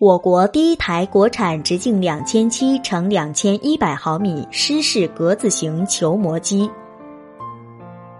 [0.00, 6.70] 我国第一台国产直径两千七乘两千一百毫米湿式格子型球磨机。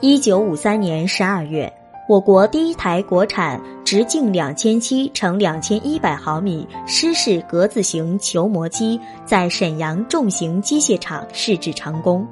[0.00, 1.72] 一九五三年十二月，
[2.08, 12.24] 我国第一台国产直径两千七乘两千一百毫米湿式格子型球磨机在沈阳重型机械厂试制成功。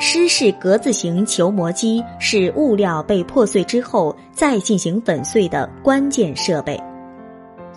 [0.00, 6.76] 湿式格子型球磨机是物料被破碎之后再进行粉碎的关键设备。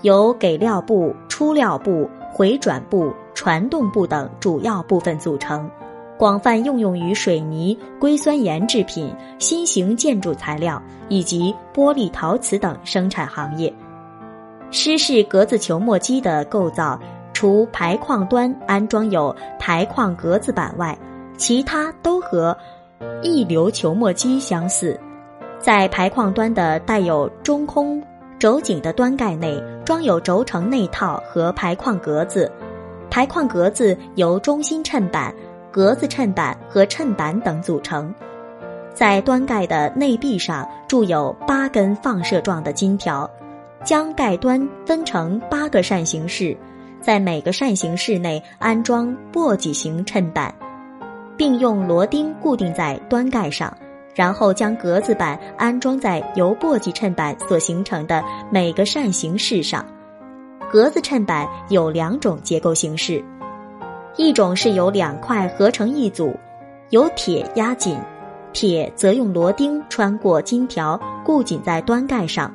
[0.02, 5.70] 由给料部、出料部、回转部、传动部等主要部分组成，
[6.18, 13.74] 广泛应用于水泥、硅酸盐制品、新型建筑材料以及玻璃、陶瓷等生产行业。
[14.72, 17.00] 湿式格子球磨机的构造，
[17.34, 20.98] 除排矿端安装有排矿格子板外，
[21.38, 22.56] 其他都和
[23.22, 25.00] 溢流球磨机相似。
[25.60, 28.02] 在排矿端的带有中空。
[28.42, 32.52] 轴颈的端盖内装有轴承内套和排框格子，
[33.08, 35.32] 排框格子由中心衬板、
[35.70, 38.12] 格子衬板和衬板等组成。
[38.96, 43.30] 在端盖的内壁上铸有八根放射状的金条，
[43.84, 46.58] 将盖端分成八个扇形室，
[47.00, 50.52] 在每个扇形室内安装簸箕形衬板，
[51.38, 53.72] 并用螺钉固定在端盖上。
[54.14, 59.86] 然后将格子板安装在由簸箕衬板所形成的每个扇形室上。
[60.72, 63.24] 格子衬板有两种结构形式，
[64.16, 66.34] 一种是由两块合成一组，
[66.92, 67.98] 由铁压紧，
[68.54, 72.54] 铁则用螺钉穿过金条固紧在端盖上，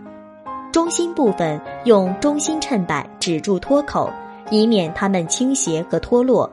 [0.72, 4.10] 中心部分用中心衬板止住脱口，
[4.50, 6.50] 以免它们倾斜和脱落。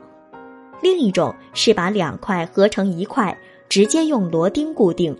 [0.82, 3.38] 另一种是把两块合成一块。
[3.74, 5.18] 直接用螺钉固定，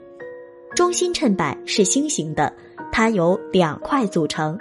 [0.76, 2.54] 中心衬板是星形的，
[2.92, 4.56] 它由两块组成，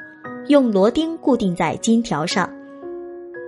[0.49, 2.51] 用螺钉固定在金条上。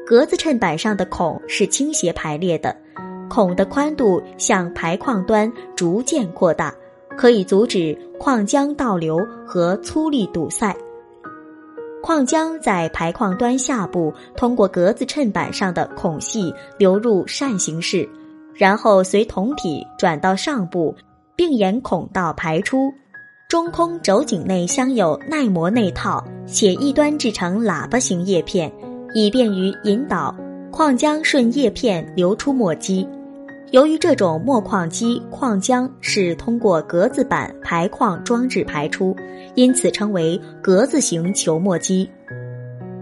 [0.05, 2.77] 格子衬板上的孔是倾斜排列的，
[3.31, 6.75] 孔的宽度向排矿端逐渐扩大，
[7.17, 10.77] 可以阻止矿浆倒流和粗粒堵塞。
[12.03, 18.07] 矿浆在排矿端下部通过格子衬板上的孔隙流入扇形室。
[18.55, 20.95] 然后随筒体转到上部，
[21.37, 22.93] 并沿孔道排出。
[23.49, 28.73] 中空轴颈内镶有耐磨内套，且一端制成喇叭形叶片，
[29.15, 30.35] 以便于引导
[30.73, 33.07] 矿浆顺叶片流出磨机。
[33.71, 39.15] 由于这种磨矿机矿浆是通过格子板排矿装置排出，
[39.55, 42.09] 因此称为格子型球磨机。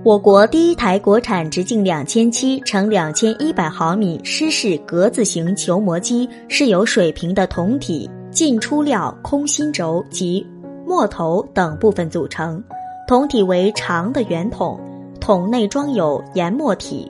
[0.04, 10.44] 我国第一台国产直径两千七乘两千一百毫米湿式格子型球磨机是由水平的铜体进出料空心轴及
[10.84, 12.60] 磨头等部分组成。
[13.06, 14.80] 铜体为长的圆筒，
[15.20, 17.08] 筒内装有研磨体。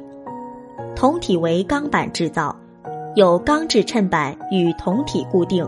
[0.94, 2.54] 铜体为钢板制造，
[3.14, 5.66] 有钢制衬板与铜体固定。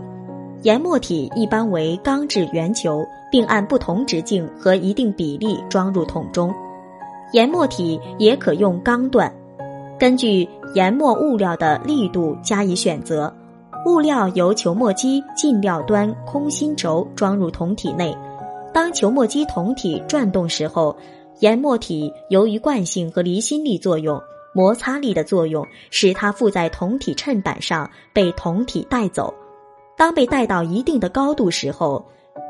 [0.61, 6.53] 研磨体一般为钢制圆球，并按不同直径和一定比例装入桶中。
[7.33, 9.33] 研磨体也可用钢段，
[9.99, 13.33] 根据研磨物料的力度加以选择。
[13.85, 18.15] 物料由球磨机进料端空心轴装入铜体内，
[18.73, 20.95] 当球磨机铜体转动时候，
[21.39, 24.19] 研磨体由于惯性和离心力作用、
[24.55, 29.31] 摩擦力的作用，使它附在铜体衬板上被铜体带走。
[29.95, 32.03] 当被带到一定的高度时候，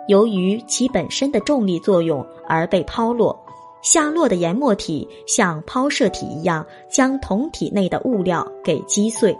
[0.07, 3.38] 由于其本身的重力作用而被抛落。
[3.85, 9.38] 下落的研磨体像抛射体一样，将铜体内的物料给击碎。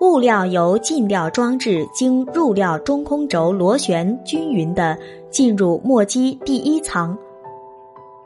[0.00, 4.98] 物料由进料装置经入料中空轴螺旋均匀地
[5.30, 7.16] 进入磨机第一舱。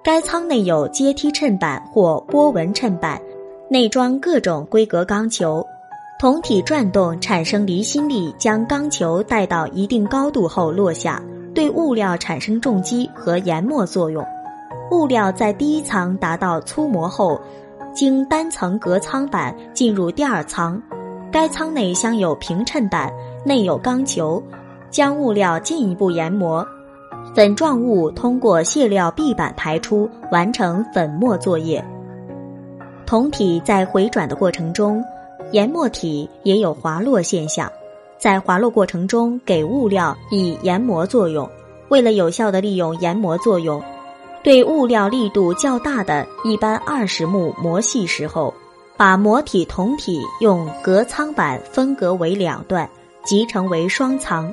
[0.03, 3.21] 该舱内有阶梯衬板或波纹衬板，
[3.69, 5.63] 内装各种规格钢球。
[6.19, 11.23] 铜体转动产生离心力，将钢球带到一定高度后落下，
[11.55, 14.25] 对物料产生重击和研磨作用。
[14.91, 17.41] 物料在第一层达到粗磨后，
[17.95, 20.81] 经单层隔舱板进入第二舱，
[21.31, 23.13] 该舱内镶有平衬板，
[23.45, 24.43] 内有钢球，
[24.91, 26.67] 将物料进一步研磨，
[27.35, 31.85] 粉状物通过卸料壁板排出，完成粉末作业。
[33.07, 35.05] 铜体在回转的过程中，
[35.53, 37.71] 研磨体也有滑落现象，
[38.19, 41.49] 在滑落过程中给物料以研磨作用。
[41.91, 43.81] 为了有效的利用研磨作用。
[44.43, 48.55] 对物料力度较大的，一般二十目磨细时候，
[48.97, 52.89] 把磨体铜体用隔舱板分隔为两段，
[53.23, 54.51] 即成为双舱。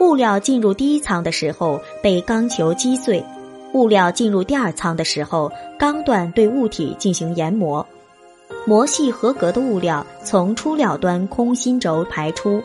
[0.00, 3.24] 物料进入第一舱的时候，被钢球击碎，
[3.74, 7.86] 物料进入第二舱的时候，钢段对物体进行研磨，
[8.66, 12.60] 磨细合格的物料从出料端空心轴排出。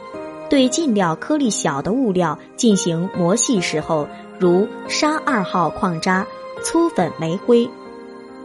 [0.49, 4.07] 对进料颗粒小的物料进行磨细时候，
[4.39, 6.25] 如沙二号矿渣、
[6.63, 7.69] 粗粉煤灰，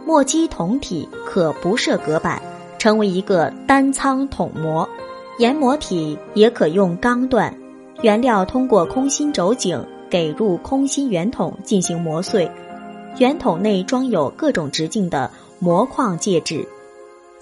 [0.05, 2.41] 磨机筒体可不设隔板，
[2.77, 4.87] 成为一个单仓桶磨。
[5.39, 7.57] 研磨体也可用钢段，
[8.01, 12.51] 原料通过空心轴颈给入空心圆筒进行磨碎，
[13.19, 16.67] 圆筒内装有各种直径的磨矿介质。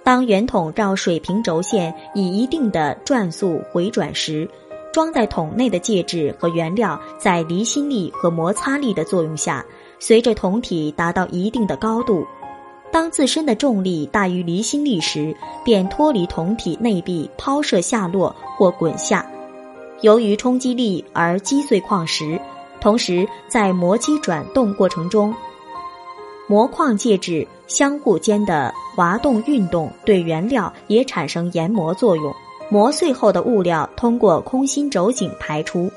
[0.04, 4.48] 当圆筒绕水平轴线以一定的转速回转时，
[4.94, 9.66] 装在桶内的介质和原料在离心力和摩擦力的作用下，
[10.00, 12.26] 随着桶体达到一定的高度，
[12.92, 15.36] 当自身的重力大于离心力时，
[15.66, 19.26] 便脱离桶体内壁抛射下落或滚下。
[20.02, 22.40] 由于冲击力而击碎矿石，
[22.80, 25.34] 同时在磨机转动过程中。
[26.48, 32.34] 磨矿介质相互间的滑动运动对原料也产生研磨作用，
[32.70, 35.92] 磨碎后的物料通过空心轴颈排出。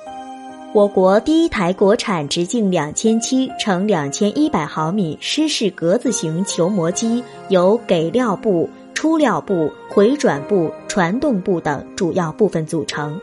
[0.72, 13.20] 我国第一台国产直径两千七乘两千一百毫米湿式格子型球磨机由给料部、出料部、回转部、传动部等主要部分组成。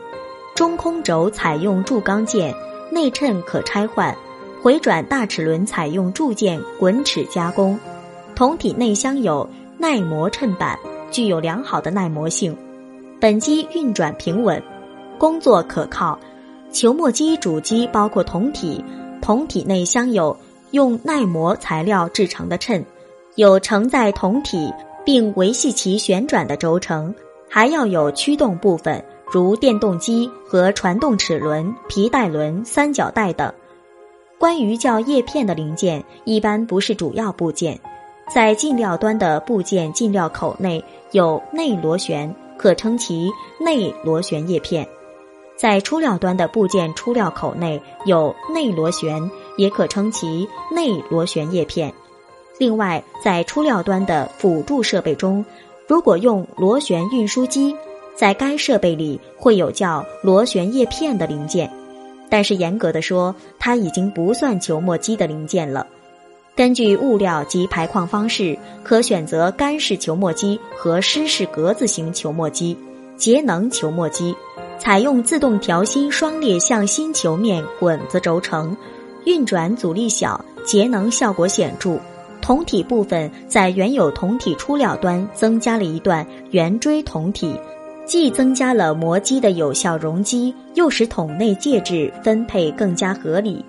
[0.54, 2.54] 中空轴采用铸钢件，
[2.92, 4.14] 内衬可拆换。
[4.62, 7.78] 回转大齿轮采用铸件滚齿加工，
[8.34, 9.48] 筒体内镶有
[9.78, 10.78] 耐磨衬板，
[11.10, 12.54] 具有良好的耐磨性。
[13.18, 14.62] 本机运转平稳，
[15.16, 16.18] 工作可靠。
[16.70, 18.84] 球磨机主机包括筒体，
[19.22, 20.36] 筒体内镶有
[20.72, 22.84] 用耐磨材料制成的衬，
[23.36, 24.72] 有承载筒体
[25.04, 27.14] 并维系其旋转的轴承，
[27.48, 33.52] 还要有驱动部分，如电动机和传动齿轮、皮带轮、三角带等。
[34.38, 37.80] 关于叫叶片的零件，一般不是主要部件，
[38.32, 44.84] 在进料端的部件进料口内有内螺旋，可称其内螺旋叶片；
[45.58, 51.92] 在出料端的部件出料口内有内螺旋，也可称其内螺旋叶片。
[52.58, 55.44] 另外，在出料端的辅助设备中，
[55.88, 57.74] 如果用螺旋运输机，
[58.14, 61.68] 在该设备里会有叫螺旋叶片的零件。
[62.30, 65.86] 但是严格的说，它已经不算球磨机的零件了。
[66.54, 72.76] 根据物料及排矿方式，可选择干式球磨机和湿式格子型球磨机、
[73.16, 74.34] 节能球磨机，
[74.78, 78.76] 采用自动调心双裂向心球面滚子轴承，
[79.24, 81.98] 运转阻力小，节能效果显著。
[82.40, 87.54] 筒体部分在原有筒体出料端增加了一段圆锥筒体。
[88.06, 93.62] 既增加了磨机的有效容积，又使桶内介质分配更加合理。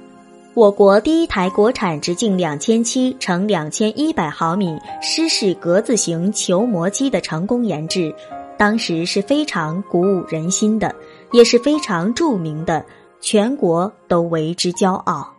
[0.54, 8.16] 我国第一台国产直径两千七乘两千一百毫米湿式格子型球磨机的成功研制，
[8.60, 10.94] 当时是非常鼓舞人心的，
[11.32, 12.86] 也是非常著名的，
[13.22, 15.34] 全国都为之骄傲。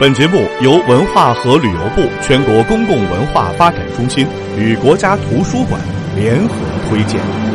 [0.00, 4.26] 本节目由文化和旅游部全国公共文化发展中心
[4.58, 5.80] 与国家图书馆
[6.16, 6.54] 联合
[6.88, 7.51] 推荐。